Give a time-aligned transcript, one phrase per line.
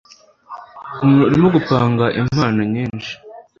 [1.31, 3.11] urimo gutanga impano nyinshi